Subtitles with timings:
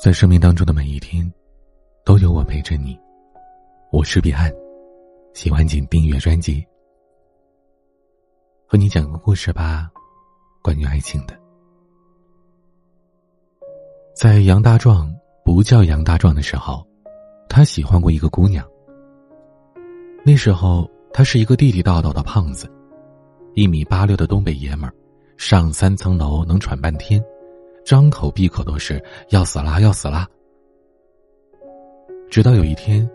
[0.00, 1.30] 在生命当中的每一天，
[2.06, 2.98] 都有我陪着你。
[3.92, 4.50] 我是彼岸，
[5.34, 6.66] 喜欢请订阅专辑。
[8.66, 9.90] 和你讲个故事吧，
[10.62, 11.38] 关于爱情的。
[14.16, 15.14] 在杨大壮
[15.44, 16.82] 不叫杨大壮的时候，
[17.46, 18.66] 他喜欢过一个姑娘。
[20.24, 22.66] 那时候他是一个地地道道的胖子，
[23.52, 24.94] 一米八六的东北爷们儿，
[25.36, 27.22] 上三层楼能喘半天。
[27.84, 30.26] 张口闭口都是要死啦，要死啦。
[32.30, 33.08] 直到有一天，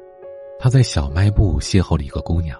[0.59, 2.59] 他在小卖部邂逅了一个姑娘。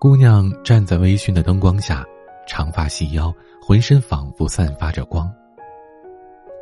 [0.00, 2.04] 姑娘站在微醺的灯光下，
[2.46, 3.32] 长发细腰，
[3.62, 5.32] 浑身仿佛散发着光。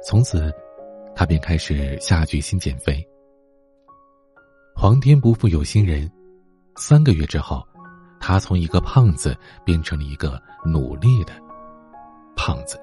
[0.07, 0.53] 从此，
[1.17, 3.03] 他便开始下决心减肥。
[4.77, 6.11] 皇天不负有心人，
[6.77, 7.67] 三个月之后，
[8.21, 11.33] 他从一个胖子变成了一个努力的
[12.37, 12.79] 胖子。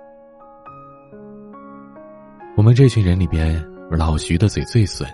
[2.62, 3.60] 我们这群人里边，
[3.90, 5.10] 老徐的嘴最损，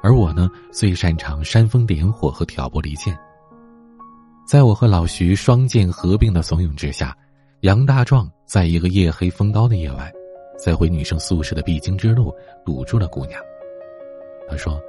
[0.00, 3.18] 而我呢，最擅长煽风点火和挑拨离间。
[4.46, 7.12] 在我和老徐双剑合并的怂恿之下，
[7.62, 10.08] 杨大壮在一个夜黑风高的夜晚，
[10.56, 12.32] 在回女生宿舍的必经之路
[12.64, 13.42] 堵住了姑娘。
[14.48, 14.80] 他说：“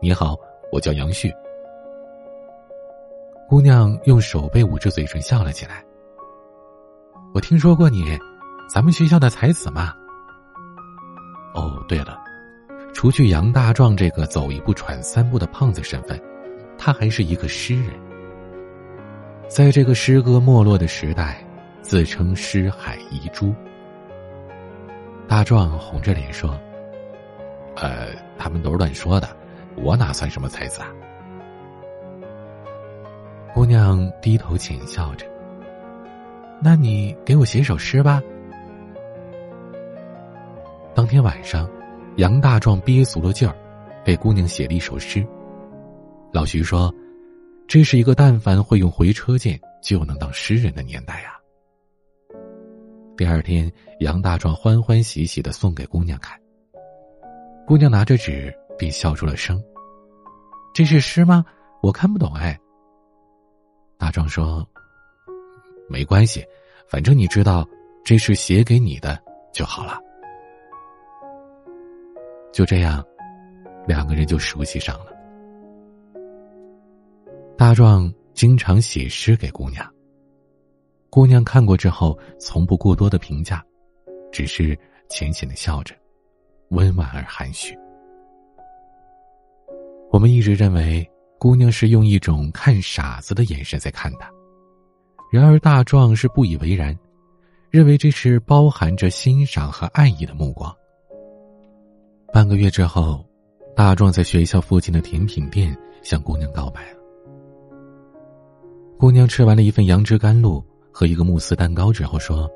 [0.00, 0.36] 你好，
[0.70, 1.28] 我叫杨旭。”
[3.50, 5.84] 姑娘用手背捂着嘴唇笑了起来。
[7.34, 8.16] 我听说过你，
[8.72, 9.92] 咱们学校的才子嘛。
[11.54, 12.18] 哦，对了，
[12.92, 16.20] 除去杨大壮这个走一步喘三步的胖子身份，
[16.76, 17.90] 他还是一个诗人。
[19.48, 21.42] 在这个诗歌没落的时代，
[21.80, 23.54] 自称诗海遗珠。
[25.26, 26.58] 大壮红着脸说
[27.76, 29.28] ：“呃，他们都是乱说的，
[29.74, 30.88] 我哪算什么才子啊？”
[33.54, 35.26] 姑娘低头浅笑着
[36.62, 38.22] ：“那你给我写首诗吧。”
[40.94, 41.68] 当天晚上，
[42.16, 43.56] 杨大壮憋足了劲儿，
[44.04, 45.24] 给姑娘写了一首诗。
[46.32, 46.92] 老徐说
[47.68, 51.38] ：“这是一个但凡会用回车键就能当诗人的年代啊。”
[53.16, 56.38] 第二天，杨大壮欢欢喜喜的送给姑娘看。
[57.66, 59.62] 姑娘拿着纸，便笑出了声
[60.74, 61.44] ：“这是诗吗？
[61.80, 62.58] 我看不懂哎。”
[63.98, 64.66] 大壮说
[65.88, 66.44] ：“没关系，
[66.88, 67.64] 反正你知道
[68.04, 69.20] 这是写给你的
[69.52, 70.00] 就好了。”
[72.52, 73.04] 就这样，
[73.86, 75.06] 两个人就熟悉上了。
[77.56, 79.86] 大壮经常写诗给姑娘。
[81.10, 83.64] 姑娘看过之后，从不过多的评价，
[84.30, 84.78] 只是
[85.08, 85.94] 浅浅的笑着，
[86.70, 87.76] 温婉而含蓄。
[90.10, 94.30] 我们一直认为姑娘是用一种看傻子的眼神在看他，
[95.32, 96.96] 然而大壮是不以为然，
[97.70, 100.74] 认为这是包含着欣赏和爱意的目光。
[102.30, 103.24] 半个月之后，
[103.74, 106.98] 大壮在学校附近的甜品店向姑娘告白了。
[108.98, 110.62] 姑娘吃完了一份杨枝甘露
[110.92, 112.50] 和一个慕斯蛋糕之后说：“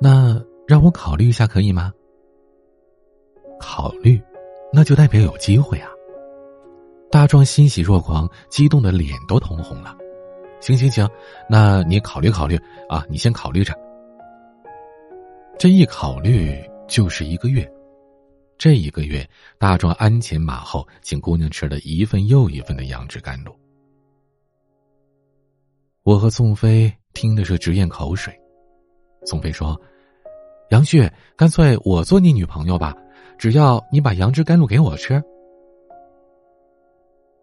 [0.00, 1.92] 那让我考虑一下，可以吗？”
[3.60, 4.20] 考虑，
[4.72, 5.90] 那就代表有机会啊！
[7.10, 9.94] 大壮欣喜若狂，激动的脸都通红了。
[10.60, 11.08] 行行行，
[11.48, 13.74] 那你考虑考虑啊，你先考虑着。
[15.58, 17.70] 这一考虑就是一个月。
[18.58, 19.24] 这一个月，
[19.56, 23.54] 大壮鞍前马后，请姑娘吃了一份又一份的杨枝甘露。
[26.02, 28.36] 我和宋飞听的是直咽口水。
[29.24, 29.80] 宋飞说
[30.70, 32.92] ：“杨旭，干脆我做你女朋友吧，
[33.38, 35.22] 只要你把杨枝甘露给我吃。”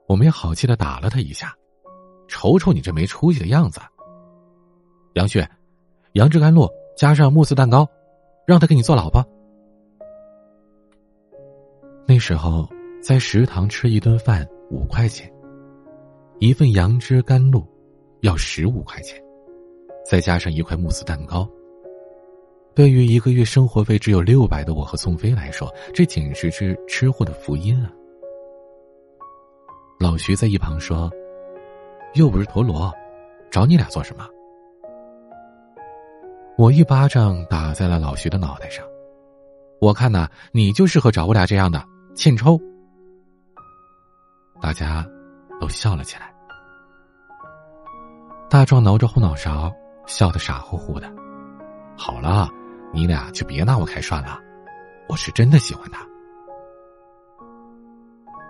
[0.09, 1.55] 我没好气的打了他一下，
[2.27, 3.79] 瞅瞅你这没出息的样子。
[5.13, 5.41] 杨旭，
[6.11, 7.87] 杨枝甘露加上慕斯蛋糕，
[8.45, 9.25] 让他给你做老婆。
[12.07, 12.69] 那时候，
[13.01, 15.31] 在食堂吃一顿饭五块钱，
[16.39, 17.65] 一份杨枝甘露
[18.21, 19.19] 要十五块钱，
[20.07, 21.49] 再加上一块慕斯蛋糕。
[22.75, 27.91] 对于一个月生活费只有六百的我和宋飞来说，这简直是吃货的福音啊！
[29.99, 31.09] 老徐在一旁说
[32.13, 32.93] ：“又不是陀螺，
[33.49, 34.27] 找你俩做什么？”
[36.55, 38.85] 我一巴掌打在了老徐的脑袋上，
[39.79, 41.83] 我看呐，你就适合找我俩这样的。
[42.15, 42.57] 欠抽，
[44.61, 45.05] 大家
[45.59, 46.33] 都笑了起来。
[48.49, 49.69] 大壮挠着后脑勺，
[50.07, 51.11] 笑得傻乎乎的。
[51.97, 52.49] 好了，
[52.93, 54.39] 你俩就别拿我开涮了，
[55.09, 56.07] 我是真的喜欢他。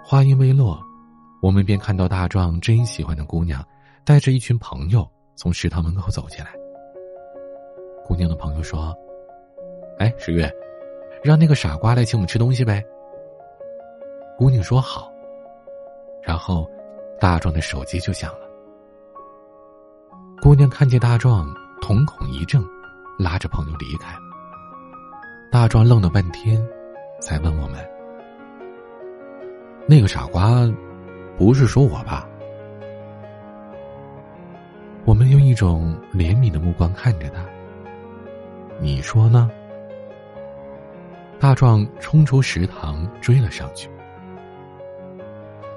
[0.04, 0.80] 话音未落，
[1.42, 3.66] 我们便看到大壮真喜欢的姑娘，
[4.06, 6.52] 带着一群朋友从食堂门口走进来。
[8.06, 8.96] 姑娘的朋友说
[9.98, 10.48] ：“哎，十月。”
[11.24, 12.86] 让那个傻瓜来请我们吃东西呗。”
[14.38, 15.12] 姑娘说：“好。”
[16.22, 16.70] 然后，
[17.20, 18.40] 大壮的手机就响了。
[20.42, 22.64] 姑娘看见大壮，瞳孔一怔，
[23.18, 24.16] 拉着朋友离开。
[25.52, 26.62] 大壮愣了半天，
[27.22, 27.80] 才问我们
[29.88, 30.70] ：“那个傻瓜，
[31.38, 32.28] 不是说我吧？”
[35.06, 37.46] 我们用一种怜悯的目光看着他。
[38.82, 39.50] 你说呢？
[41.40, 43.90] 大壮冲出食堂追了上去。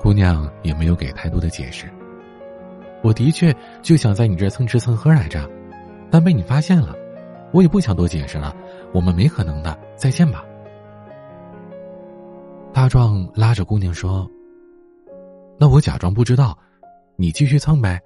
[0.00, 1.88] 姑娘也没有给太多的解释。
[3.02, 5.48] 我的确就想在你这蹭吃蹭喝来着，
[6.10, 6.94] 但被你发现了，
[7.52, 8.54] 我也不想多解释了。
[8.92, 10.44] 我们没可能的，再见吧。
[12.72, 14.28] 大壮拉着姑娘说
[15.58, 16.56] ：“那我假装不知道，
[17.16, 18.00] 你继续蹭呗。”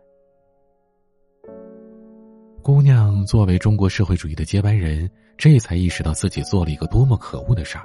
[2.62, 7.84] 姑娘作为中国社会主义的接班人，这才意识到自己做了一个多么可恶的事儿。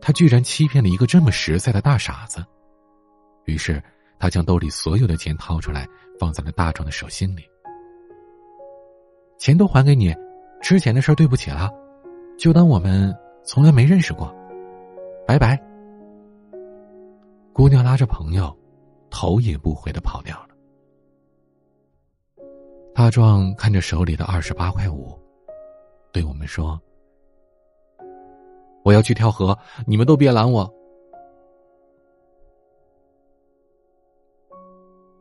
[0.00, 2.44] 她居然欺骗了一个这么实在的大傻子。
[3.46, 3.82] 于是，
[4.18, 5.88] 他将兜里所有的钱掏出来，
[6.18, 7.42] 放在了大壮的手心里。
[9.38, 10.14] 钱都还给你，
[10.60, 11.70] 之前的事对不起了，
[12.38, 13.14] 就当我们
[13.44, 14.34] 从来没认识过，
[15.26, 15.60] 拜拜。
[17.52, 18.54] 姑娘拉着朋友，
[19.10, 20.48] 头也不回的跑掉了。
[22.94, 25.16] 大壮看着手里的二十八块五，
[26.12, 26.80] 对我们说
[28.82, 29.56] ：“我要去跳河，
[29.86, 30.70] 你们都别拦我。”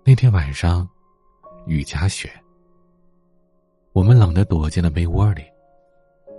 [0.08, 0.88] 那天晚上，
[1.66, 2.30] 雨夹雪。
[3.92, 5.42] 我们冷得躲进了被窝里。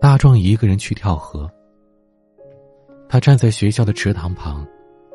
[0.00, 1.50] 大壮一个人去跳河。
[3.08, 4.64] 他站在学校的池塘旁，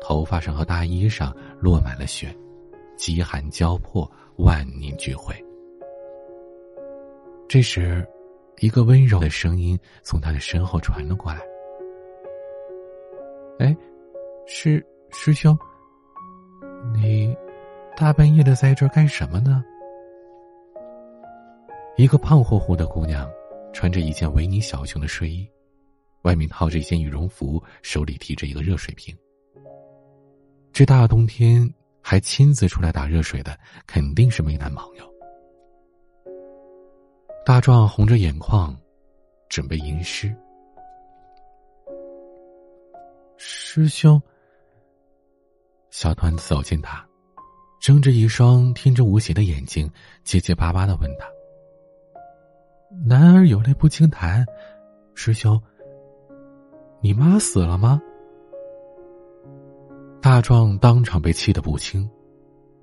[0.02, 2.36] 头发上和大衣上落满了雪，
[2.94, 4.06] 饥寒交迫，
[4.36, 5.34] 万念俱灰。
[7.48, 8.06] 这时，
[8.58, 11.40] 一个温柔的声音从他的身后传了过来
[13.60, 13.74] ：“哎，
[14.46, 15.58] 师师兄，
[16.92, 17.34] 你。”
[17.96, 19.64] 大半夜的在这儿干什么呢？
[21.96, 23.30] 一个胖乎乎的姑娘，
[23.72, 25.48] 穿着一件维尼小熊的睡衣，
[26.22, 29.16] 外面套着一件羽绒服，手里提着一个热水瓶。
[30.72, 33.56] 这大冬天还亲自出来打热水的，
[33.86, 35.04] 肯定是没男朋友。
[37.44, 38.76] 大壮红着眼眶，
[39.48, 40.34] 准备吟诗。
[43.36, 44.20] 师兄，
[45.90, 47.06] 小团子走近他。
[47.82, 49.90] 睁着一双天真无邪的眼睛，
[50.22, 51.26] 结结巴巴的问他
[53.04, 54.46] ：“男儿有泪不轻弹，
[55.14, 55.60] 师兄，
[57.00, 58.00] 你妈死了吗？”
[60.22, 62.08] 大壮当场被气得不轻，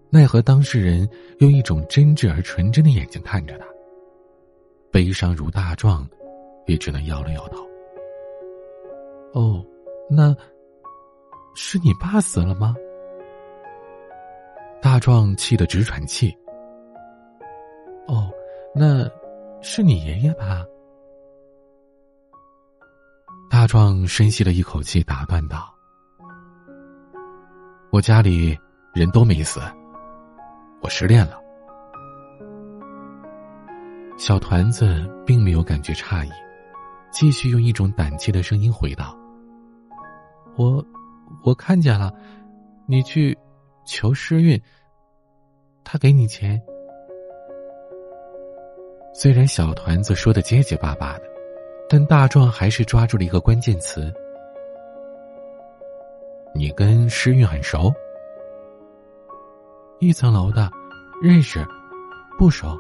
[0.10, 3.66] 奈何当事人用一种真挚而纯真的眼睛看着他，
[4.92, 6.06] 悲伤如大壮，
[6.68, 7.64] 也只能摇了摇头。
[9.32, 9.66] 哦，
[10.10, 10.36] 那
[11.56, 12.76] 是你爸死了吗？
[14.82, 16.34] 大壮气得直喘气。
[18.08, 18.32] 哦，
[18.74, 19.06] 那
[19.62, 20.66] 是你爷爷吧？
[23.50, 25.74] 大壮深吸了一口气，打断道
[27.92, 28.58] ：“我家里
[28.94, 29.60] 人都没死，
[30.82, 31.38] 我失恋了。”
[34.18, 36.30] 小团子并没有感觉诧异，
[37.12, 39.14] 继续用一种胆怯的声音回道
[40.56, 40.84] ：“我，
[41.44, 42.14] 我看见了，
[42.88, 43.38] 你去。”
[43.86, 44.62] 求诗韵，
[45.92, 46.62] 他给你钱。
[49.12, 51.24] 虽然小团子说的结结巴巴的，
[51.90, 54.14] 但大壮还是抓住了一个关键词
[56.54, 57.92] ：“你跟诗韵很熟？
[59.98, 60.70] 一层楼的，
[61.24, 61.66] 认识，
[62.38, 62.78] 不熟。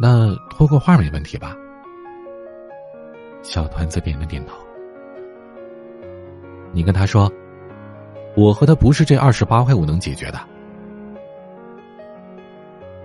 [0.00, 1.56] 那托过话没问题吧？”
[3.42, 4.54] 小团子点了点头。
[6.70, 7.28] 你跟他说。
[8.36, 10.38] 我和他不是这二十八块五能解决的。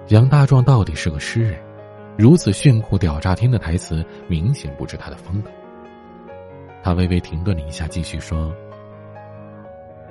[0.10, 1.60] 杨大壮到底是个诗人，
[2.16, 5.50] 如此炫酷屌炸天的台词，明显不是他的风格。
[6.84, 8.54] 他微微停顿了一下，继续说：“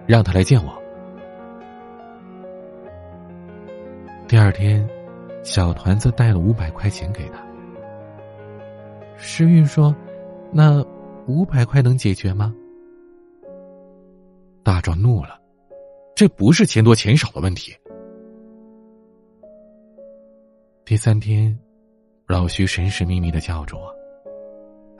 [0.04, 0.72] 让他来见我。”
[4.26, 4.84] 第二天，
[5.44, 7.40] 小团子带了五百块钱给他。
[9.16, 9.94] 诗韵说
[10.50, 10.84] ：“那
[11.26, 12.52] 五百块能解决吗？”
[14.64, 15.38] 大壮怒了，
[16.16, 17.72] 这不是钱多钱少的问题。
[20.86, 21.58] 第三天，
[22.26, 23.90] 老徐神神秘秘的叫住我：“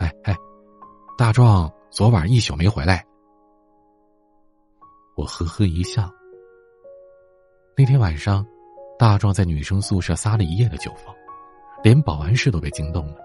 [0.01, 0.35] 哎哎，
[1.19, 3.05] 大壮昨晚一宿没回来。”
[5.15, 6.11] 我呵呵一笑。
[7.77, 8.47] 那天晚上，
[8.99, 11.15] 大壮在女生宿舍撒了一夜的酒疯，
[11.83, 13.19] 连保安室都被惊动了。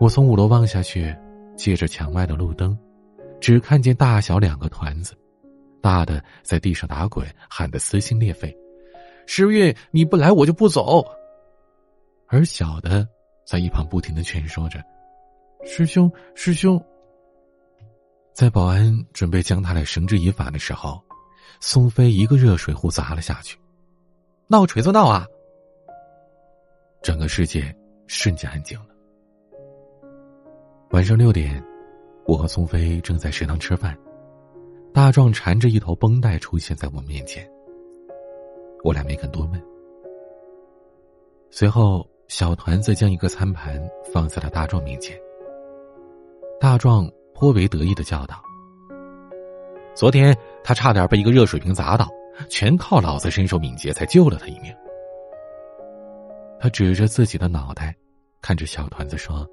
[0.00, 1.14] 我从五楼望下去，
[1.54, 2.74] 借着墙外的路灯，
[3.42, 5.14] 只看见大小两个团子，
[5.82, 8.56] 大的在地上打滚，喊得撕心裂肺
[9.32, 11.04] ：“诗韵，你不来我就不走。”
[12.26, 13.06] 而小的
[13.46, 14.82] 在一旁不停的劝说着
[15.64, 16.84] ：“师兄，师兄。”
[18.34, 21.00] 在保安准备将他俩绳之以法的时候，
[21.60, 23.56] 宋飞一个热水壶砸了下去，
[24.48, 25.24] 闹锤子闹啊！
[27.00, 27.72] 整个世界
[28.08, 28.86] 瞬间安静了。
[30.90, 31.64] 晚上六点，
[32.26, 33.96] 我和宋飞正在食堂吃饭，
[34.92, 37.48] 大壮缠着一头绷带出现在我面前。
[38.82, 39.62] 我俩没敢多问。
[41.50, 43.80] 随后，小团子将一个餐盘
[44.12, 45.18] 放在了大壮面前。
[46.60, 48.40] 大壮颇为得意的叫道
[49.96, 52.08] ：“昨天他差点被一个热水瓶砸到，
[52.48, 54.72] 全靠老子身手敏捷才救了他一命。”
[56.60, 57.96] 他指着自己的脑袋，
[58.42, 59.48] 看着小团子说：“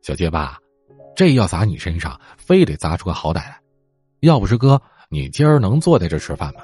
[0.00, 0.56] 小结巴，
[1.16, 3.60] 这要砸你身上，非得砸出个好歹来。
[4.20, 6.62] 要不是哥，你今儿能坐在这吃饭吗？”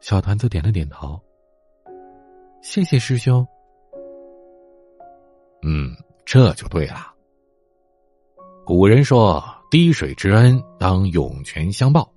[0.00, 1.20] 小团子点了点头。
[2.62, 3.46] 谢谢师兄。
[5.62, 7.14] 嗯，这就对了。
[8.64, 12.10] 古人说：“滴水之恩，当涌泉相报。”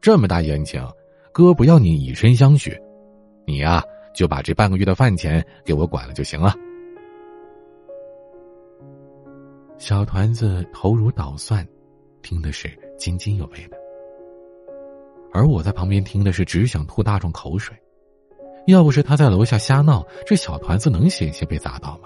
[0.00, 0.86] 这么大恩情，
[1.32, 2.76] 哥不要你以身相许。
[3.46, 3.82] 你呀，
[4.14, 6.54] 就把这半个月的饭钱给我管了就行了。
[9.78, 11.66] 小团子头如捣蒜，
[12.20, 12.68] 听的是
[12.98, 13.77] 津津有味的，
[15.32, 17.76] 而我在旁边听的是只想吐大壮口水。
[18.66, 22.04] 要不是他在楼下瞎闹，这小团子能险些被砸到吗？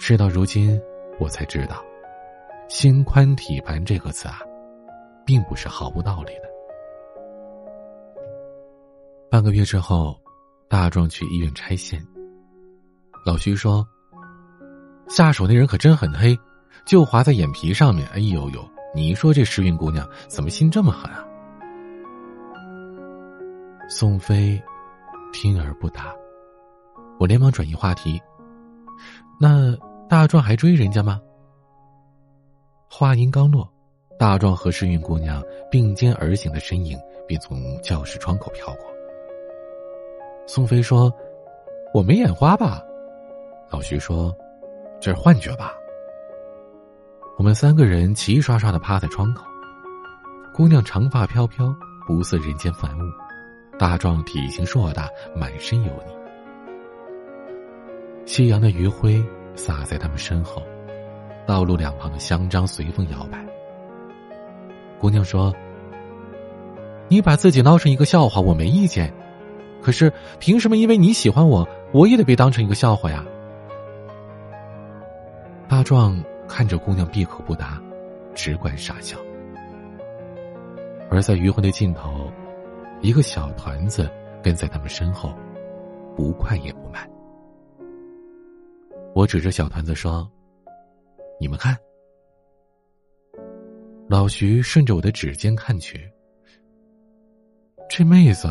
[0.00, 0.80] 事到如今，
[1.20, 1.76] 我才知道
[2.68, 4.40] ，“心宽体盘”这个词啊，
[5.24, 6.50] 并不是毫无道理的。
[9.30, 10.20] 半个月之后，
[10.68, 12.04] 大壮去医院拆线。
[13.24, 13.86] 老徐说
[15.06, 16.36] ：“下手那人可真很黑，
[16.84, 18.04] 就划在眼皮上面。
[18.08, 21.26] 哎呦呦，你一说这诗韵姑娘怎么心这么狠啊？”
[23.88, 24.60] 宋飞
[25.32, 26.14] 听而不答。
[27.18, 28.20] 我连忙转移话题
[29.40, 29.76] ：“那
[30.08, 31.20] 大壮还追人家吗？”
[32.90, 33.68] 话音刚落，
[34.18, 38.84] 大壮和诗韵姑娘并肩而行的身影便从教室窗口飘过。
[40.46, 41.12] 宋飞说
[41.94, 42.82] ：“我没眼花吧？”
[43.70, 44.34] 老徐说
[45.00, 45.74] ：“这是幻觉吧？”
[47.38, 49.44] 我们三个人齐刷刷的趴在窗口。
[50.52, 51.74] 姑娘长发飘飘，
[52.06, 53.02] 不似人间凡物；
[53.78, 56.12] 大壮体型硕大，满身油腻。
[58.26, 59.24] 夕阳的余晖
[59.54, 60.62] 洒在他们身后，
[61.46, 63.44] 道路两旁的香樟随风摇摆。
[64.98, 65.52] 姑娘说
[67.08, 69.12] ：“你把自己闹成一个笑话，我没意见。”
[69.82, 73.24] 可是，凭什么因为你喜欢我，我也得被当成一个笑话呀？
[75.66, 76.22] 大壮
[76.54, 77.82] 看着姑娘闭口不答，
[78.34, 79.16] 只管傻笑。
[81.10, 82.30] 而在余晖的尽头，
[83.00, 84.06] 一个小团子
[84.42, 85.34] 跟在他们身后，
[86.14, 87.10] 不快也不慢。
[89.14, 90.30] 我指着小团子说
[91.40, 91.74] ：“你们看。”
[94.06, 96.06] 老徐顺着我的指尖看去，
[97.88, 98.46] 这妹子。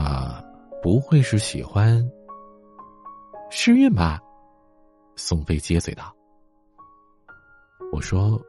[0.82, 2.04] 不会是喜欢
[3.52, 4.20] 诗韵吧？
[5.16, 6.12] 宋飞接嘴道
[7.92, 8.42] ：“我说，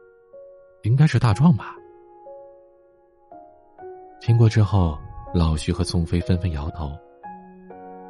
[0.83, 1.75] 应该是大壮吧。”
[4.19, 4.97] 听过之后，
[5.33, 6.91] 老徐和宋飞纷纷摇头。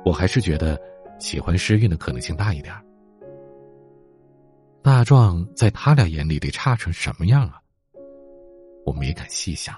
[0.06, 0.80] 我还是觉得
[1.20, 2.74] 喜欢诗韵的可能性大一点。
[4.82, 7.62] 大壮在他俩眼里得差成什么样啊？
[8.86, 9.75] 我没敢细想。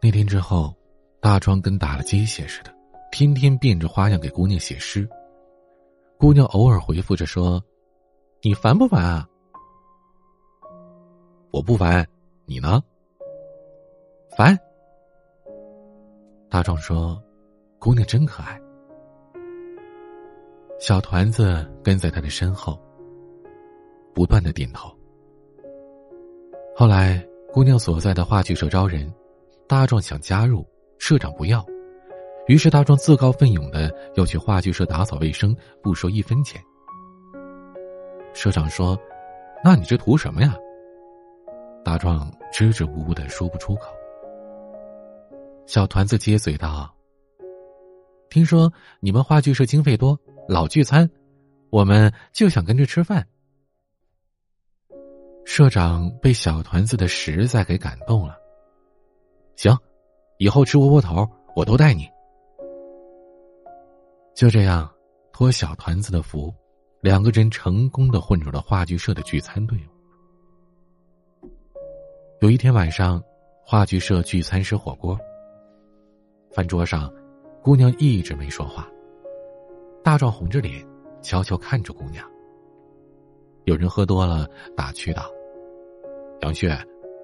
[0.00, 0.74] 那天之后。
[1.20, 2.70] 大壮跟打了鸡血似的，
[3.10, 5.08] 天天变着花样给姑娘写诗。
[6.18, 7.58] 姑娘偶尔回复着说
[8.44, 9.26] ：“你烦不烦啊？”
[11.54, 12.04] 我不烦，
[12.46, 12.82] 你呢？
[14.36, 14.58] 烦。
[16.50, 17.22] 大壮说
[17.78, 18.60] ：“姑娘真可爱。”
[20.80, 22.76] 小团子跟在他的身后，
[24.12, 24.90] 不断的点头。
[26.74, 29.08] 后来，姑娘所在的话剧社招人，
[29.68, 30.66] 大壮想加入。
[30.98, 31.64] 社长不要，
[32.48, 36.60] 于是大壮自告奋勇的要去话剧社打扫卫生，不收一分钱。
[38.32, 38.98] 社长说
[39.62, 40.56] ：“那你这图什么呀？”
[41.84, 43.94] 大壮支支吾吾的说不出口。
[45.66, 46.92] 小团子接嘴道
[48.30, 51.08] ：“听说你们话剧社经费多，老聚餐，
[51.70, 53.26] 我们就想跟着吃饭。”
[55.44, 58.36] 社长被小团子的实在给感动了，
[59.56, 59.76] 行。
[60.38, 61.24] 以后吃窝窝头，
[61.54, 62.08] 我都带你。
[64.34, 64.92] 就这样，
[65.32, 66.52] 托小团子的福，
[67.00, 69.93] 两个人成功的混入了话剧社的聚餐队伍。
[72.40, 73.22] 有一天晚上，
[73.64, 75.18] 话剧社聚餐吃火锅，
[76.50, 77.10] 饭桌上，
[77.62, 78.86] 姑娘一直没说话。
[80.02, 80.84] 大壮红着脸，
[81.22, 82.28] 悄悄看着姑娘。
[83.64, 85.30] 有人喝多了，打趣道
[86.42, 86.68] ：“杨旭，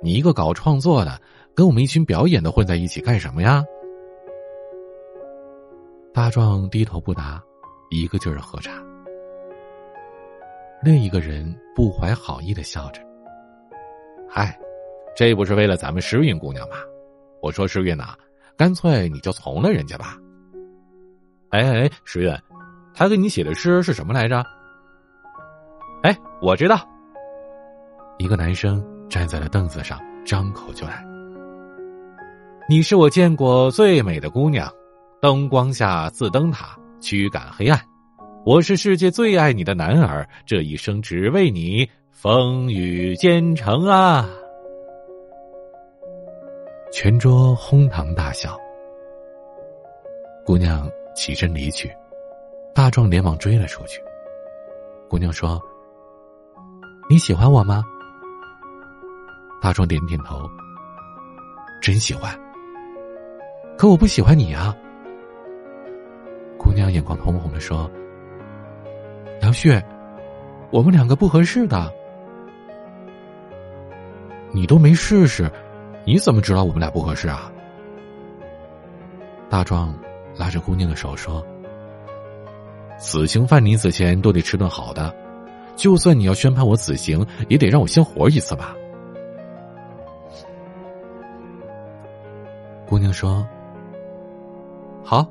[0.00, 1.20] 你一个搞创作的，
[1.54, 3.62] 跟我们一群表演的混在一起干什么呀？”
[6.14, 7.42] 大壮低头不答，
[7.90, 8.82] 一个劲儿喝茶。
[10.82, 13.02] 另一个人不怀好意的笑着
[14.26, 14.58] ：“嗨，
[15.16, 16.76] 这不是为了咱们诗韵姑娘吗？
[17.42, 18.14] 我说诗韵呐，
[18.56, 20.16] 干脆你就从了人家吧。”
[21.50, 22.36] 哎哎，诗韵，
[22.94, 24.44] 他给你写的诗是什么来着？
[26.02, 26.86] 哎，我知道。
[28.18, 31.04] 一个男生站在了凳子上，张口就来
[32.68, 34.70] ：“你是我见过最美的姑娘，
[35.20, 37.80] 灯光下似灯塔，驱赶黑暗。”
[38.46, 44.26] 我是世界最爱你的男儿，这一生只为你，风雨兼程啊！
[46.92, 48.58] 全桌哄堂大笑。
[50.44, 51.88] 姑娘起身离去，
[52.74, 54.02] 大壮连忙追了出去。
[55.08, 55.62] 姑娘说
[57.08, 57.84] ：“你喜欢我吗？”
[59.62, 60.50] 大壮点点头，
[61.80, 62.36] 真喜欢。
[63.78, 64.74] 可我不喜欢你啊！
[66.58, 67.88] 姑娘眼眶通红的说。
[69.42, 69.80] 杨旭，
[70.70, 71.90] 我们两个不合适的，
[74.50, 75.50] 你都没试试，
[76.04, 77.52] 你怎么知道我们俩不合适啊？
[79.48, 79.92] 大壮
[80.36, 81.44] 拉着姑娘的手说
[82.98, 85.12] ：“死刑犯临死前都得吃顿好的，
[85.74, 88.76] 就算你要宣判我死刑，也得让我先活一次吧。”
[92.86, 93.44] 姑娘说
[95.02, 95.26] ：“好，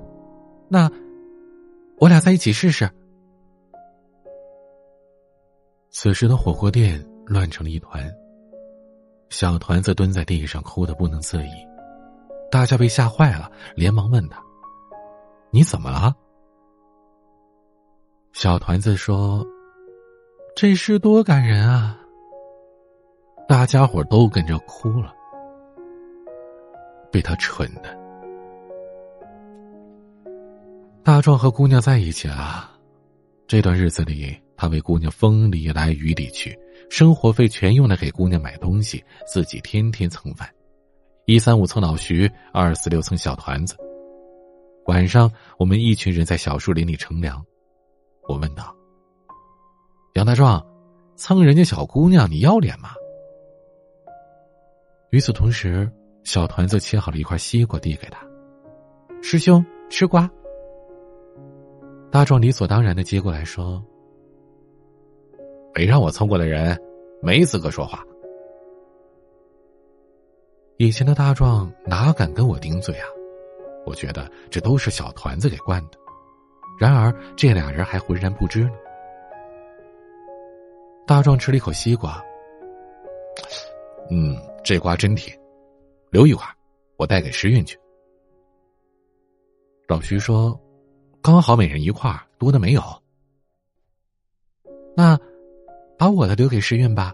[0.67, 0.91] 那
[1.97, 2.89] 我俩在一起试试。”
[5.91, 8.03] 此时的火锅店乱成了一团。
[9.29, 11.51] 小团子蹲在地上哭得不能自已，
[12.51, 14.41] 大家被吓坏了，连忙问他
[15.51, 16.15] ：“你怎么了？”
[18.33, 19.45] 小团子说
[20.55, 21.97] ：“这事多感人啊！”
[23.47, 25.13] 大家伙都跟着哭了。
[27.11, 27.97] 被他蠢的，
[31.03, 32.69] 大壮和姑娘在一起了，
[33.47, 34.37] 这段日子里。
[34.61, 36.53] 他为姑娘风里来雨里去，
[36.89, 40.49] 生活费全用来给姑娘买东西，自己天天蹭饭，
[41.25, 43.77] 一三五蹭老徐，二四六蹭小团子。
[44.85, 47.45] 晚上，我们一群人在小树林里乘凉。
[48.27, 48.75] 我问道
[50.15, 50.65] ：“杨大壮，
[51.15, 52.89] 蹭人家小姑娘，你要脸吗？”
[55.11, 55.89] 与此同时，
[56.23, 58.19] 小团子切好了一块西瓜递给他
[59.21, 60.29] ：“师兄，吃瓜。”
[62.11, 63.81] 大壮理所当然的接过来说。
[65.73, 66.77] 没让我蹭过的人，
[67.21, 68.03] 没资格说话。
[70.77, 73.07] 以前的大壮哪敢跟我顶嘴啊？
[73.85, 75.97] 我觉得这都是小团子给惯的。
[76.79, 78.71] 然而这俩人还浑然不知呢。
[81.05, 82.23] 大壮吃了一口西瓜，
[84.09, 85.37] 嗯，这瓜真甜，
[86.11, 86.45] 留一块，
[86.97, 87.77] 我带给诗韵去。
[89.87, 90.57] 老徐说
[91.21, 92.81] ：“刚好每人一块，多的没有。”
[94.95, 95.19] 那。
[95.99, 97.13] 把我的留给诗韵吧。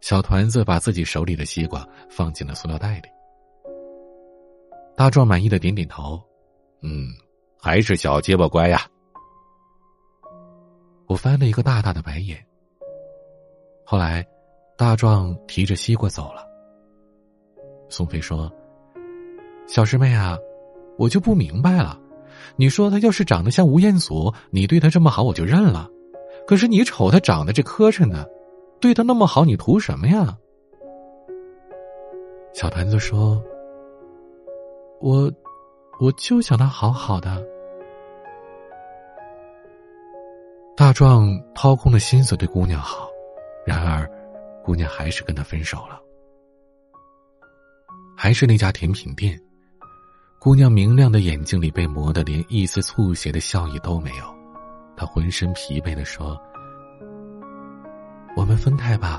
[0.00, 3.08] 小团子把自己手里的西瓜放进了塑料袋里。
[4.96, 6.20] 大壮满意的点点头，
[6.82, 7.06] 嗯，
[7.56, 8.84] 还是小结巴乖呀。
[11.06, 12.44] 我翻了一个大大的白眼。
[13.84, 14.26] 后来，
[14.76, 16.44] 大壮提着西瓜走了。
[17.88, 18.52] 宋飞说
[19.68, 20.36] ：“小师妹啊，
[20.98, 21.96] 我就不明白了，
[22.56, 25.88] 你说他要是长得像吴彦祖，你对他这么好，我就认了。”
[26.46, 28.28] 可是你瞅他长得这磕碜的，
[28.80, 30.36] 对他那么好，你图什么呀？
[32.52, 33.40] 小团子说
[35.00, 35.30] ：“我，
[36.00, 37.42] 我就想他好好的。”
[40.76, 43.08] 大壮掏空了心思对姑娘好，
[43.64, 44.10] 然而，
[44.64, 46.00] 姑娘还是跟他分手了。
[48.16, 49.38] 还是那家甜品店，
[50.40, 54.39] 姑娘明亮的眼睛里被磨得连一丝促狭的笑意都没有。
[55.00, 56.38] 他浑身疲惫的说
[58.36, 59.18] ：“我们分开吧。”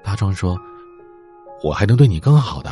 [0.00, 0.56] 大壮说
[1.60, 2.70] ：“我还能对你更好的。”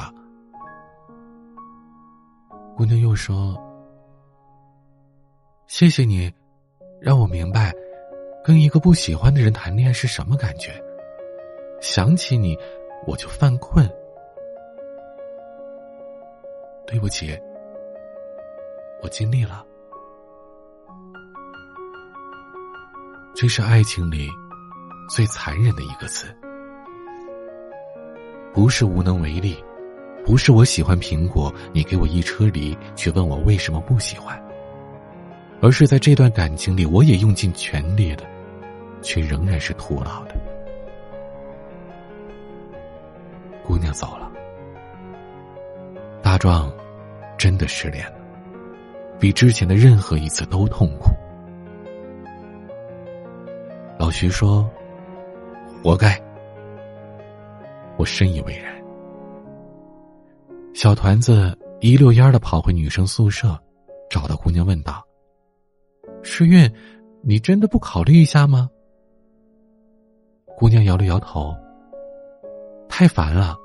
[2.76, 3.60] 姑娘又说
[5.66, 6.32] ：“谢谢你，
[7.00, 7.72] 让我明白，
[8.44, 10.70] 跟一个不喜欢的人谈恋爱是什么感觉。
[11.80, 12.56] 想起你，
[13.08, 13.84] 我就犯困。
[16.86, 17.36] 对不起，
[19.02, 19.66] 我尽力了。”
[23.42, 24.30] 这是爱情里
[25.10, 26.32] 最残忍的一个词。
[28.54, 29.56] 不是无能为力，
[30.24, 34.40] 不是我喜欢苹果，你给我一车梨，却问我为什么不喜欢。
[35.60, 38.22] 而是在这段感情里，我也用尽全力了，
[39.02, 40.36] 却仍然是徒劳的。
[43.64, 44.30] 姑娘走了，
[46.22, 46.72] 大壮
[47.36, 48.14] 真的失恋了，
[49.18, 51.10] 比之前的任何一次都痛苦。
[54.02, 54.68] 老徐说
[55.80, 56.20] ：“活该。”
[57.96, 58.74] 我深以为然。
[60.74, 63.56] 小团子一溜烟的跑回女生宿舍，
[64.10, 65.06] 找到姑娘问道
[66.24, 66.68] ：“诗韵，
[67.22, 68.68] 你真的不考虑一下吗？”
[70.58, 71.54] 姑娘摇了摇头。
[72.88, 73.56] 太烦了。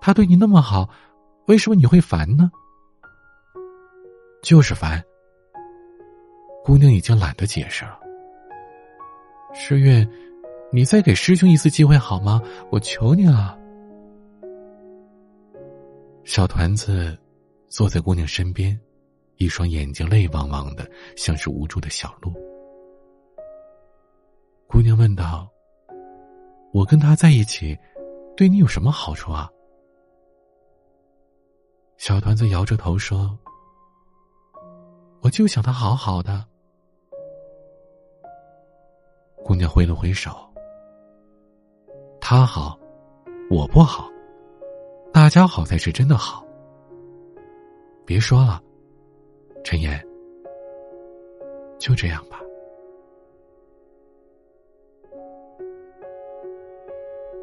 [0.00, 0.88] 他对你那么好，
[1.46, 2.50] 为什么你会烦呢？
[4.42, 5.04] 就是烦。
[6.64, 8.00] 姑娘已经懒得解释了。
[9.58, 10.06] 诗韵。
[10.72, 12.42] 你再给师兄一次机会好吗？
[12.70, 13.58] 我求你了。
[16.24, 17.16] 小团子
[17.68, 18.78] 坐在姑娘身边，
[19.36, 22.32] 一双眼睛泪汪汪的，像是无助的小鹿。
[24.66, 25.48] 姑娘问道
[26.74, 27.78] ：“我跟他在一起，
[28.36, 29.48] 对你有什么好处啊？”
[31.96, 33.38] 小团子摇着头说
[35.22, 36.44] ：“我就想他好好的。”
[39.46, 40.32] 姑娘挥了挥手。
[42.20, 42.76] 他好，
[43.48, 44.10] 我不好，
[45.12, 46.44] 大家好才是真的好。
[48.04, 48.60] 别说了，
[49.62, 50.04] 陈岩，
[51.78, 52.40] 就这样吧。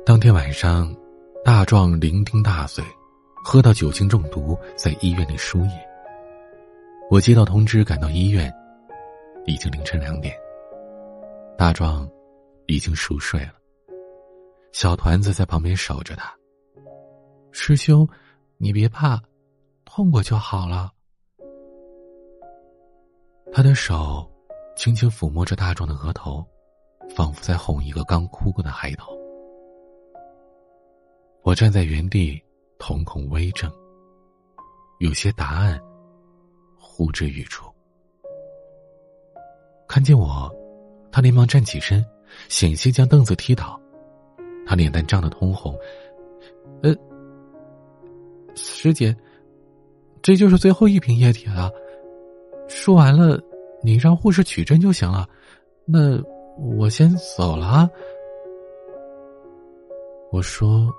[0.06, 0.94] 当天晚上，
[1.42, 2.84] 大壮伶仃大醉，
[3.46, 5.72] 喝到酒精中毒，在医院里输液。
[7.10, 8.54] 我接到通知，赶到医院，
[9.46, 10.36] 已经凌晨两点。
[11.58, 12.10] 大壮
[12.68, 13.54] 已经熟睡了。
[14.72, 16.34] 小团子在旁边守着他。
[17.52, 18.08] 师兄，
[18.58, 19.22] 你别怕，
[19.86, 20.92] 痛过就好了。
[23.52, 24.28] 他的手
[24.76, 26.44] 轻轻抚摸着大壮的额头，
[27.16, 29.16] 仿佛在哄一个刚哭过的孩童。
[31.44, 32.42] 我站在原地，
[32.80, 33.72] 瞳孔微睁，
[35.00, 35.80] 有些答案
[36.80, 37.72] 呼之欲出。
[39.88, 40.52] 看见我，
[41.14, 42.04] 他连忙站起身，
[42.50, 43.80] 险些将凳子踢倒。
[44.66, 45.78] 他脸蛋涨得通红，
[46.82, 46.92] 呃，
[48.56, 49.16] 师姐，
[50.22, 51.72] 这就是最后一瓶液体了。
[52.68, 53.40] 输完了，
[53.84, 55.30] 你让护士取针就行了。
[55.86, 56.20] 那
[56.58, 57.88] 我先走了啊。
[60.32, 60.92] 我说：“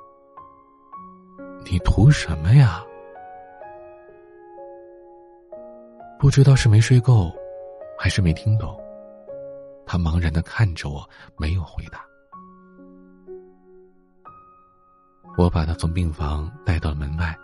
[1.68, 2.84] 你图什么呀？”
[6.20, 7.32] 不知道是没睡够，
[7.98, 8.78] 还是没听懂。
[9.86, 12.00] 他茫然的看着我，没有回答。
[15.36, 17.36] 我把他从病房带到门外。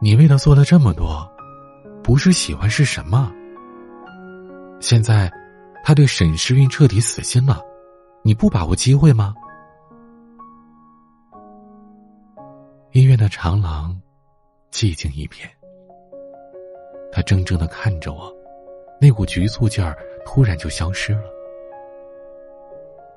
[0.00, 1.26] 你为他做了这么多，
[2.02, 3.32] 不是喜欢是什么？
[4.80, 5.32] 现在，
[5.82, 7.62] 他对沈诗韵彻底死心了，
[8.22, 9.34] 你不把握机会吗？
[12.92, 13.98] 医院的长廊，
[14.70, 15.48] 寂静一片。
[17.10, 18.33] 他怔怔的看着我，
[19.04, 21.24] 那股局促劲儿突然就消失了。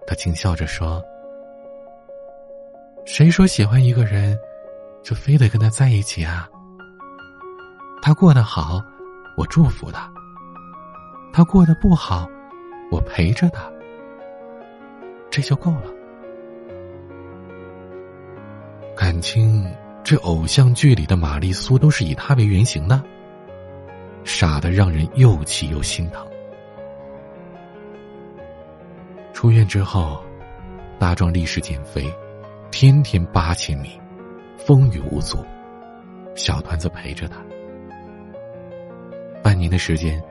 [0.05, 1.01] 他轻笑着说。
[3.05, 4.37] 谁说喜欢一个人，
[5.01, 6.49] 就非得跟他在一起啊？
[8.01, 8.83] 他过得好，
[9.37, 10.11] 我祝福他；
[11.31, 12.29] 他过得不好，
[12.91, 13.71] 我陪着他，
[15.31, 15.83] 这就够了。
[18.93, 19.65] 感情，
[20.03, 23.01] 这偶像剧里的玛丽苏都是以他为原型的，
[24.27, 26.27] 傻的让人又气又心疼。
[29.33, 30.21] 出院之后，
[30.99, 32.13] 大壮立时减肥。
[32.69, 33.99] 天天八千米，
[34.57, 35.37] 风雨无阻，
[36.35, 37.37] 小团子陪着他。
[39.41, 40.21] 半年的时间，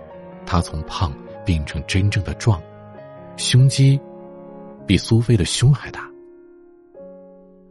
[0.45, 1.11] 他从胖
[1.45, 2.63] 变成真正的壮，
[3.39, 3.99] 胸肌
[4.87, 6.09] 比苏菲的胸还大。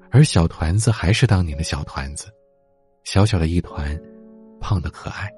[0.09, 2.27] 而小团子还是当年的小团子，
[3.03, 3.97] 小小的一团，
[4.59, 5.29] 胖的可爱。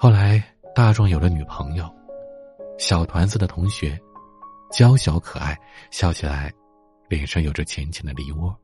[0.00, 0.40] 后来
[0.76, 1.84] 大壮有了女朋友，
[2.78, 3.98] 小团子的同学，
[4.70, 5.58] 娇小可爱，
[5.90, 6.52] 笑起来。
[7.08, 8.54] 脸上有着浅浅的梨窝。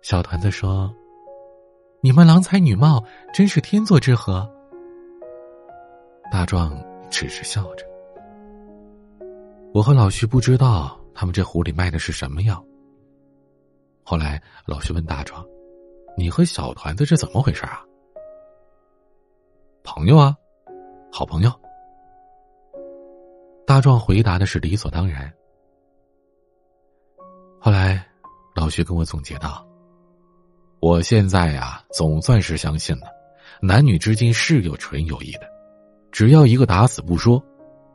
[0.00, 0.90] 小团子说
[2.00, 4.50] ：“你们郎才女貌，真是天作之合。”
[6.32, 6.74] 大壮
[7.10, 7.86] 只是笑着。
[9.74, 12.64] 我和老徐不知道他们这壶里卖的是什么药。
[14.02, 15.44] 后来老徐问大壮
[16.16, 17.84] ：“你和小团子这怎么回事啊？”
[19.86, 20.34] 朋友啊，
[21.12, 21.52] 好朋友。
[23.66, 25.30] 大壮回答的是理所当然。
[27.60, 28.02] 后来，
[28.56, 29.64] 老徐跟我总结道
[30.80, 33.08] ：“我现在呀，总算是相信了，
[33.60, 35.42] 男女之间是有纯友谊的，
[36.10, 37.40] 只要一个打死不说，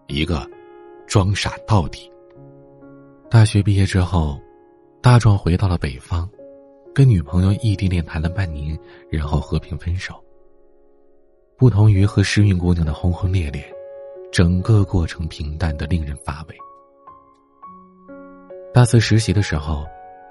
[0.06, 0.48] 一个
[1.08, 2.10] 装傻到底。”
[3.32, 4.40] 大学毕业之后，
[5.02, 6.30] 大壮回到了北方，
[6.94, 10.24] 跟女朋友异地恋谈了半年，然后和平分手。
[11.60, 13.62] 不同于和诗韵姑娘的轰轰烈烈，
[14.32, 16.56] 整个过程平淡的令人乏味。
[18.74, 19.86] 大四实习的时候，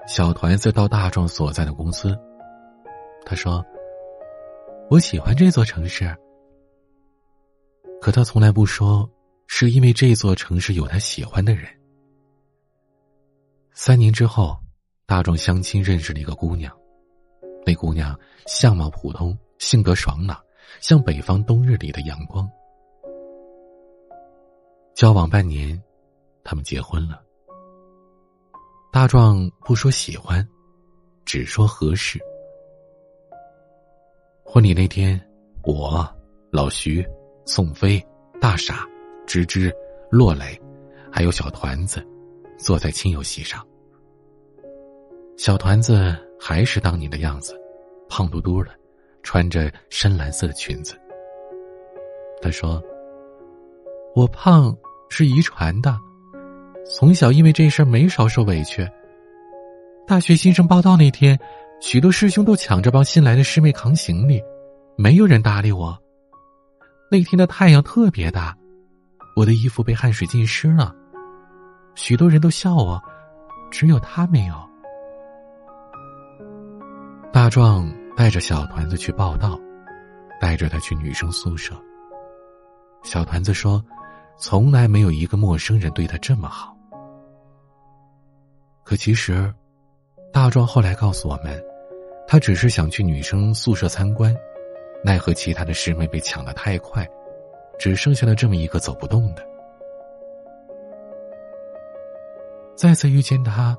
[0.07, 2.17] 小团子到大壮所在的公司。
[3.23, 3.63] 他说
[4.89, 6.11] ：“我喜欢这座城市。”
[8.01, 9.07] 可他从来不说，
[9.45, 11.69] 是因为这座城市有他喜欢的人。
[13.71, 14.57] 三年之后，
[15.05, 16.75] 大壮相亲认识了一个姑娘，
[17.67, 20.35] 那姑娘相貌普通，性格爽朗。
[20.79, 22.49] 像北方冬日里的阳光。
[24.93, 25.81] 交往半年，
[26.43, 27.21] 他们结婚了。
[28.91, 30.45] 大壮不说喜欢，
[31.25, 32.19] 只说合适。
[34.43, 35.19] 婚礼那天，
[35.63, 36.07] 我、
[36.51, 37.07] 老徐、
[37.45, 38.03] 宋飞、
[38.41, 38.87] 大傻、
[39.27, 39.71] 芝芝、
[40.09, 40.59] 洛磊，
[41.11, 42.05] 还有小团子，
[42.57, 43.65] 坐在亲友席上。
[45.37, 47.55] 小团子还是当年的样子，
[48.09, 48.71] 胖嘟嘟的。
[49.23, 50.95] 穿着深蓝色的裙子，
[52.41, 52.81] 他说
[54.15, 54.75] ：“我胖
[55.09, 55.97] 是遗传的，
[56.95, 58.87] 从小因为这事儿没少受委屈。
[60.07, 61.37] 大学新生报道那天，
[61.81, 64.41] 许多师兄都抢着帮新来的师妹扛行李，
[64.97, 65.97] 没有人搭理我。
[67.11, 68.55] 那天的太阳特别大，
[69.35, 70.95] 我的衣服被汗水浸湿了，
[71.93, 73.01] 许多人都笑我，
[73.69, 74.55] 只有他没有。”
[77.31, 77.87] 大壮。
[78.19, 79.57] 带着小团子去报道，
[80.41, 81.73] 带着他去女生宿舍。
[83.01, 83.81] 小团子说
[84.37, 86.75] ：“从来没有一个陌生人对他这么好。”
[88.83, 89.49] 可其实，
[90.33, 91.63] 大壮后来告诉我们，
[92.27, 94.35] 他只是想去女生宿舍参观，
[95.01, 97.07] 奈何其他的师妹被抢的太快，
[97.79, 99.47] 只剩下了这么一个走不动的。
[102.75, 103.77] 再次遇见他，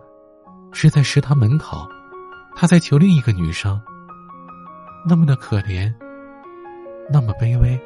[0.73, 1.87] 是在食堂门口，
[2.57, 3.79] 他在求另一个女生。
[5.07, 5.93] 那么的可怜，
[7.09, 7.79] 那么卑微。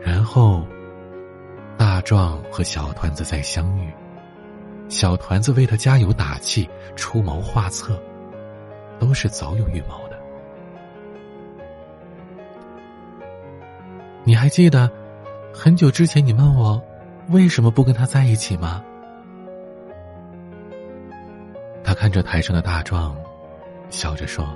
[0.00, 0.64] 然后，
[1.76, 3.92] 大壮和小团子再相遇，
[4.88, 8.00] 小团子为他加油打气、出谋划策，
[8.98, 10.18] 都是早有预谋的。
[14.24, 14.90] 你还记得
[15.52, 16.80] 很久之前你问我
[17.30, 18.84] 为什么不跟他在一起吗？
[21.82, 23.16] 他看着台上的大壮。
[23.90, 24.46] 笑着说：“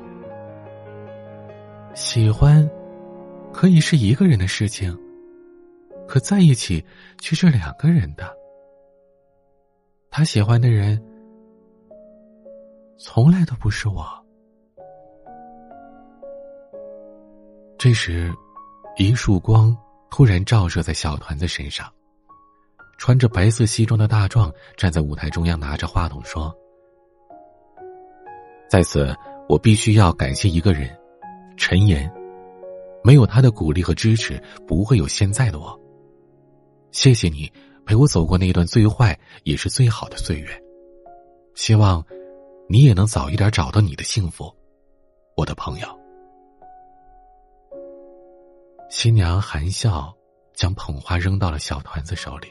[1.95, 2.68] 喜欢，
[3.53, 4.97] 可以是一个人的事情，
[6.07, 6.85] 可在一起
[7.18, 8.37] 却是两个人的。
[10.11, 11.03] 他喜欢的人，
[12.99, 14.07] 从来都不是我。”
[17.79, 18.33] 这时，
[18.97, 19.77] 一束光
[20.11, 21.90] 突然照射在小团子身上，
[22.97, 26.55] 穿着白色西装的大壮站在舞台中央，拿着话筒说。
[28.72, 29.14] 在此，
[29.50, 30.88] 我必须要感谢一个人，
[31.58, 32.11] 陈岩。
[33.04, 35.78] 没有他的鼓励和支持，不会有现在的我。
[36.90, 37.52] 谢谢你
[37.85, 40.48] 陪我走过那段最坏也是最好的岁月。
[41.54, 42.02] 希望
[42.66, 44.50] 你也能早一点找到你的幸福，
[45.37, 45.87] 我的朋友。
[48.88, 50.11] 新娘含笑
[50.54, 52.48] 将捧花扔到了小团子手里，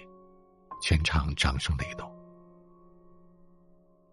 [0.84, 2.07] 全场掌声雷动。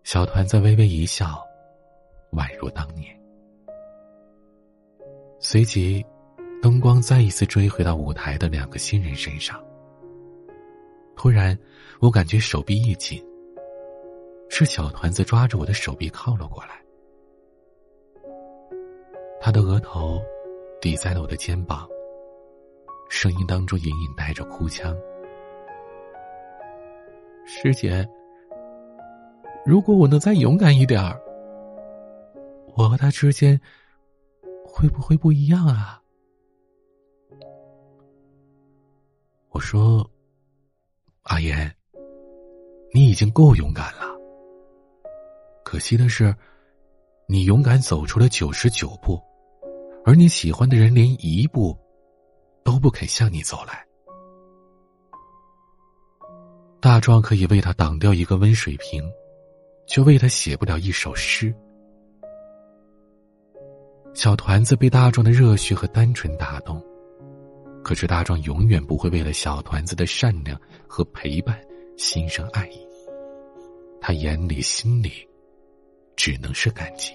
[0.05, 1.47] 小团子微微一笑。
[2.33, 3.17] 宛如当年。
[5.41, 6.05] 随即，
[6.61, 9.63] 灯光再一次追回到舞台的两个新人身上。
[11.17, 11.57] 突然，
[12.01, 13.25] 我感觉手臂一紧，
[14.49, 16.83] 是小团子抓着我的手臂靠了过来。
[19.41, 20.21] 他的额头
[20.81, 21.89] 抵在了我的肩膀，
[23.09, 24.97] 声音当中隐隐带着哭腔
[27.47, 28.07] ：“师姐，
[29.65, 31.17] 如果我能再勇敢一点儿。”
[32.79, 33.61] 我和他之间
[34.65, 36.01] 会不会不一样啊？
[39.49, 40.09] 我说
[41.27, 41.75] ：“阿言，
[42.95, 44.17] 你已经够勇敢了。
[45.65, 46.33] 可惜的是，
[47.27, 49.21] 你勇敢走出了九十九步，
[50.05, 51.77] 而你喜欢的人连一步
[52.63, 53.85] 都不肯向你走来。
[56.79, 59.03] 大壮可以为他挡掉一个温水瓶，
[59.89, 61.53] 却为他写不了一首诗。”
[64.19, 66.85] 小团子被大壮的热血和单纯打动，
[67.85, 71.57] 可是大壮永远不会为了小团子的善良和陪伴
[71.97, 72.85] 心生爱意。
[74.01, 75.13] 他眼里心里
[76.17, 77.13] 只能是感激。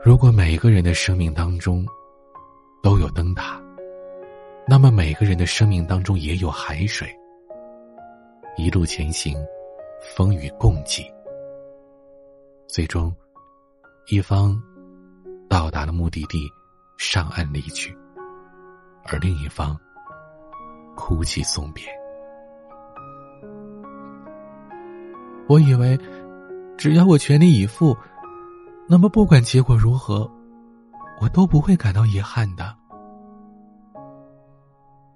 [0.00, 1.84] 如果每个人的生命当中
[2.84, 3.60] 都有灯塔，
[4.68, 7.12] 那么每个人的生命当中也有海水。
[8.56, 9.36] 一路前行，
[10.14, 11.04] 风雨共济，
[12.68, 13.12] 最终。
[14.08, 14.60] 一方
[15.48, 16.50] 到达了目的地，
[16.98, 17.96] 上岸离去；
[19.04, 19.78] 而另一方
[20.96, 21.84] 哭泣送别。
[25.48, 25.96] 我以为，
[26.76, 27.96] 只要我全力以赴，
[28.88, 30.28] 那么不管结果如何，
[31.20, 32.76] 我都不会感到遗憾的。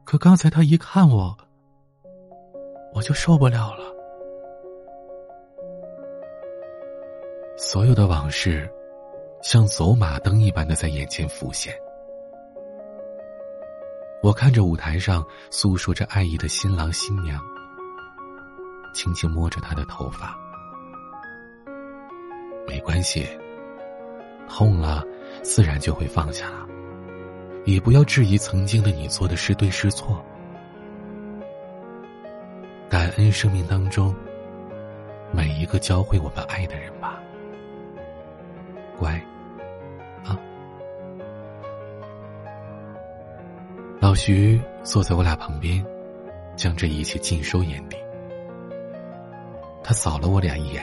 [0.04, 1.36] 可刚才他一看我，
[2.94, 3.95] 我就受不了了。
[7.56, 8.70] 所有的往事。
[9.42, 11.72] 像走马灯一般的在眼前浮现。
[14.20, 17.40] 我看着舞台上诉说着爱意的新郎新娘，
[18.92, 20.36] 轻轻摸着他的头发。
[22.66, 23.28] 没关系，
[24.48, 25.04] 痛了
[25.44, 26.66] 自然就会放下了。
[27.64, 30.20] 也不要质疑曾经的你做的是对是错。
[32.88, 34.12] 感恩生命当中
[35.30, 37.15] 每一个教会我们爱的人吧，
[38.98, 39.12] 乖。
[40.24, 40.38] 啊
[44.00, 45.84] 老徐坐在我俩旁边，
[46.56, 47.96] 将这一切尽收眼底。
[49.82, 50.82] 他扫了我俩一眼，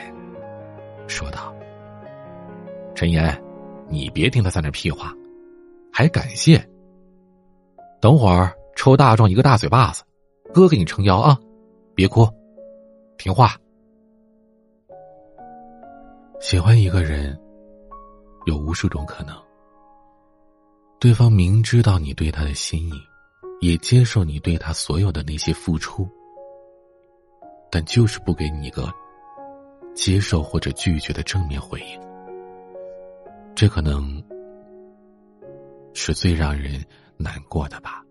[1.06, 1.54] 说道
[2.94, 3.42] ：“陈岩，
[3.88, 5.12] 你别听他在那屁话，
[5.92, 6.62] 还感谢。
[8.00, 10.02] 等会儿抽大壮一个大嘴巴子，
[10.52, 11.38] 哥给你撑腰啊！
[11.94, 12.28] 别哭，
[13.16, 13.56] 听话。
[16.40, 17.38] 喜欢一个人，
[18.46, 19.36] 有无数种可能。”
[21.00, 22.92] 对方明知道你对他的心意，
[23.60, 26.08] 也接受你对他所有的那些付出，
[27.70, 28.90] 但就是不给你一个
[29.94, 32.00] 接受或者拒绝的正面回应。
[33.54, 34.22] 这可能
[35.92, 36.82] 是最让人
[37.16, 38.02] 难过的吧？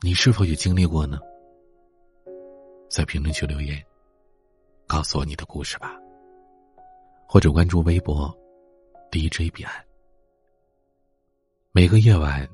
[0.00, 1.18] 你是否也经历过呢？
[2.90, 3.82] 在评论区留言，
[4.86, 5.96] 告诉我你的故事吧，
[7.30, 8.34] 或者关注微博
[9.12, 9.84] DJ 彼岸。
[11.72, 12.48] 每个夜晚，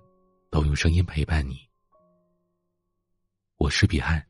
[0.51, 1.57] 都用声音陪伴你。
[3.57, 4.21] 我是彼岸，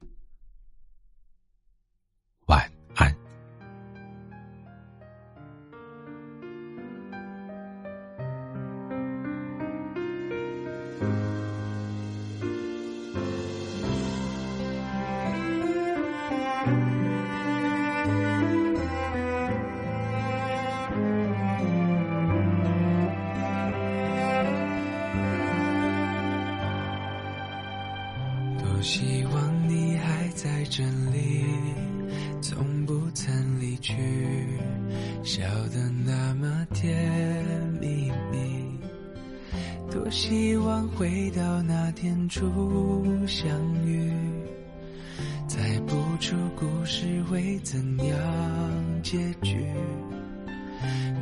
[47.35, 49.57] 会怎样结局。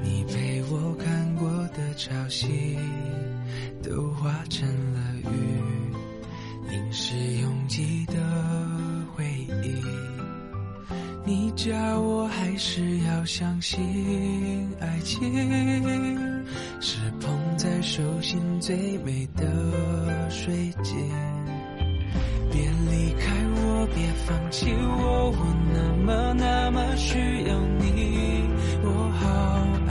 [0.03, 2.77] 你陪我看过的潮汐，
[3.83, 5.27] 都化成了雨。
[6.70, 8.14] 凝视拥挤的
[9.14, 9.25] 回
[9.64, 9.75] 忆，
[11.25, 15.18] 你叫我还是要相信爱情，
[16.79, 20.94] 是捧在手心最美的水晶。
[22.52, 22.60] 别
[22.90, 28.44] 离开我，别放弃我，我那么那么需要你，
[28.84, 29.81] 我好。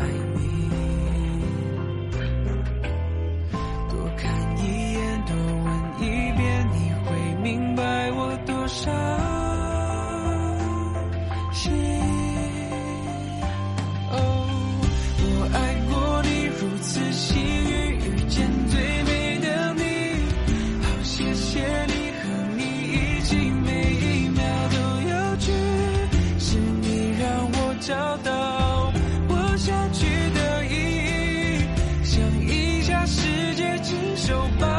[34.32, 34.48] show.
[34.60, 34.71] Bye.